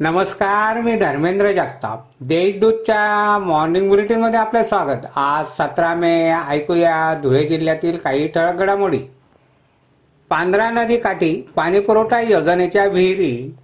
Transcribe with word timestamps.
नमस्कार 0.00 0.80
मी 0.80 0.96
धर्मेंद्र 0.96 1.52
जगताप. 1.52 2.00
देशदूतच्या 2.20 3.38
मॉर्निंग 3.38 3.88
बुलेटिनमध्ये 3.88 4.40
आपले 4.40 4.64
स्वागत. 4.64 5.06
आज 5.16 5.46
सतरा 5.46 5.94
मे 5.94 6.32
ऐकूया 6.48 7.14
धुळे 7.22 7.46
जिल्ह्यातील 7.46 7.96
काही 7.96 8.28
ठळक 8.28 8.54
घडामोडी. 8.54 8.98
पांढरा 10.30 10.70
नदी 10.70 10.96
काठी 10.96 11.50
पाणीपुरवठा 11.56 12.20
योजनेच्या 12.20 12.84
विहिरी. 12.84 13.54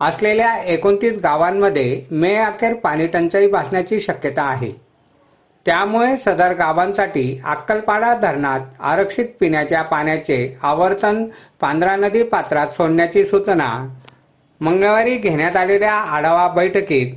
असलेल्या 0.00 0.56
एकोणतीस 0.56 1.18
गावांमध्ये 1.18 2.02
मे 2.10 2.34
अखेर 2.34 2.74
पाणी 2.74 3.06
टंचाई 3.06 3.48
भासण्याची 3.48 4.00
शक्यता 4.00 4.42
आहे. 4.42 4.72
त्यामुळे 5.66 6.16
सदर 6.16 6.54
गावांसाठी 6.54 7.40
अक्कलपाडा 7.44 8.14
धरणात 8.14 8.60
आरक्षित 8.80 9.26
पिण्याच्या 9.40 9.82
पाण्याचे 9.82 10.56
आवर्तन 10.62 11.24
पांढरा 11.60 11.96
नदी 11.96 12.22
पात्रात 12.22 12.66
सोडण्याची 12.66 13.24
सूचना. 13.24 13.88
मंगळवारी 14.60 15.16
घेण्यात 15.16 15.56
आलेल्या 15.56 15.92
आढावा 15.92 16.48
बैठकीत 16.48 17.14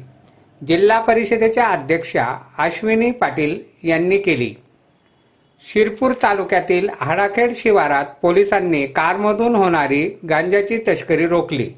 जिल्हा 0.67 0.99
परिषदेच्या 0.99 1.67
अध्यक्षा 1.67 2.25
अश्विनी 2.57 3.11
पाटील 3.11 3.59
यांनी 3.83 4.17
केली. 4.17 4.53
शिरपूर 5.63 6.11
तालुक्यातील 6.23 6.89
हाडाखेड 7.01 7.55
शिवारात 7.55 8.05
पोलिसांनी 8.21 8.85
कारमधून 8.87 9.55
होणारी 9.55 10.19
गांजाची 10.29 10.79
तस्करी 10.87 11.27
रोखली. 11.27 11.69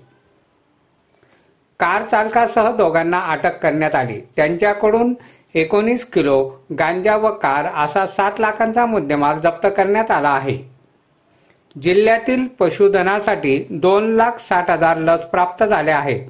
कार 1.80 2.04
चालकासह 2.04 2.71
दोघांना 2.76 3.20
अटक 3.20 3.60
करण्यात 3.60 3.96
आली. 3.96 4.20
त्यांच्याकडून 4.35 5.13
एकोणीस 5.54 6.05
किलो 6.05 6.52
गांजा 6.80 7.16
व 7.16 7.32
कार 7.32 7.66
असा 7.76 8.05
सात 8.05 8.40
लाखांचा 8.40 8.85
मुद्देमाल 8.85 9.40
जप्त 9.40 9.68
करण्यात 9.77 10.12
आला 10.12 10.30
आहे. 10.30 10.79
जिल्ह्यातील 11.84 12.48
पशुधनासाठी 12.60 13.68
दोन 13.70 14.12
लाख 14.12 14.32
साठ 14.40 14.70
हजार 14.70 14.98
लस 14.98 15.24
प्राप्त 15.24 15.63
झाल्या 15.63 15.98
आहेत. 15.98 16.30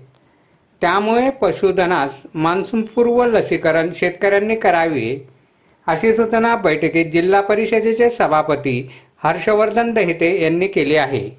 त्यामुळे 0.81 1.29
पशुधनास 1.29 2.21
मान्सूनपूर्व 2.35 3.25
लसीकरण 3.25 3.89
शेतकऱ्यांनी 3.95 4.55
करावे 4.55 5.27
अशी 5.87 6.13
सूचना 6.13 6.55
बैठकीत 6.55 7.11
जिल्हा 7.11 7.41
परिषदेचे 7.41 8.09
सभापती 8.09 8.91
हर्षवर्धन 9.23 9.93
दहिते 9.93 10.43
यांनी 10.43 10.67
केली 10.67 10.95
आहे. 10.95 11.29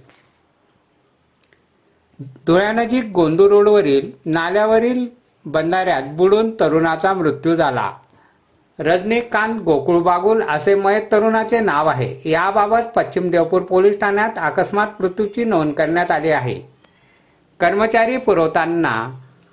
धुळ्यानजीक 2.46 3.04
गोंदू 3.04 3.48
रोडवरील 3.48 4.10
नाल्यावरील 4.26 5.06
बंधाऱ्यात 5.44 6.02
बुडून 6.02 6.50
तरुणाचा 6.60 7.12
मृत्यू 7.12 7.54
झाला. 7.54 7.90
रजनीकांत 8.80 9.60
गोकुळ 9.60 9.98
बागुल 10.02 10.42
असे 10.42 10.74
मयत 10.74 11.02
तरुणाचे 11.12 11.60
नाव 11.60 11.88
आहे. 11.88 12.30
याबाबत 12.30 12.82
पश्चिम 12.96 13.28
देवपूर 13.30 13.62
पोलीस 13.62 13.98
ठाण्यात 14.00 14.38
अकस्मात 14.38 15.00
मृत्यूची 15.00 15.44
नोंद 15.44 15.72
करण्यात 15.72 16.10
आली 16.10 16.30
आहे. 16.30 16.54
कर्मचारी 17.60 18.16
पुरवताना 18.16 18.94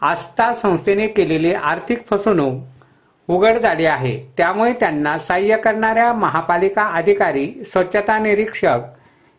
आस्था 0.02 0.54
संस्थेने 0.54 1.08
केलेली 1.08 1.54
आर्थिक 1.54 2.08
फसवणूक 2.10 3.32
उघड 3.32 3.58
झाली 3.58 3.86
आहे. 3.86 4.18
त्यामुळे 4.38 4.74
त्यांना 4.74 5.18
सहाय्य 5.18 5.58
करणाऱ्या 5.58 6.14
महापालिका 6.14 6.84
अधिकारी 6.88 7.48
स्वच्छता 7.66 8.18
निरीक्षक 8.20 8.80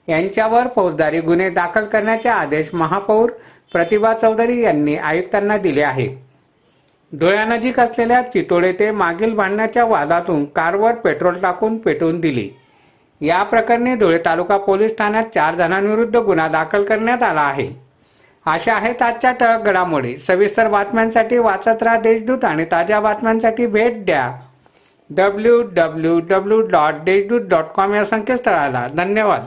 यांच्यावर 0.09 0.66
फौजदारी 0.77 1.20
गुन्हे 1.20 1.50
दाखल 1.50 1.84
करण्याचे 1.84 2.28
आदेश 2.28 2.70
महापौर 2.75 3.31
प्रतिभा 3.72 4.14
चौधरी 4.14 4.62
यांनी 4.62 4.97
आयुक्तांना 4.97 5.56
दिले 5.56 5.83
आहेत. 5.83 6.16
डोळ्यानजीक 7.12 7.80
असलेल्या 7.80 8.22
चितोडे 8.22 8.72
ते 8.72 8.90
मागील 8.90 9.34
भांडण्याच्या 9.34 9.84
वादातून 9.84 10.44
कारवर 10.44 10.94
पेट्रोल 10.94 11.34
टाकून 11.42 11.78
पेटवून 11.78 12.20
दिली. 12.20 12.50
या 13.20 13.42
प्रकरणी 13.42 13.94
धुळे 13.94 14.18
तालुका 14.18 14.56
पोलीस 14.56 14.96
ठाण्यात 14.98 15.24
चार 15.34 15.54
जणांविरुद्ध 15.54 16.16
गुन्हा 16.16 16.48
दाखल 16.48 16.84
करण्यात 16.84 17.22
आला 17.22 17.40
आहे. 17.40 17.68
अशा 18.46 18.74
आहेत 18.74 19.02
आजच्या 19.02 19.32
टळक 19.32 19.60
घडामोडी. 19.60 20.16
सविस्तर 20.18 20.68
बातम्यांसाठी 20.68 21.38
वाचत 21.38 21.82
राहा 21.82 22.00
देशदूत 22.00 22.44
आणि 22.44 22.64
ताज्या 22.64 23.00
बातम्यांसाठी 23.00 23.66
भेट 23.66 24.04
द्या. 24.04 24.32
W 25.10 25.62
W 25.62 26.20
W 26.20 26.60
dot 26.60 26.94
Deshdoot 27.04 27.41
dot 27.41 27.64
com 27.64 27.94
या 27.94 28.04
संकेतस्थळाला. 28.04 28.88
धन्यवाद. 28.97 29.44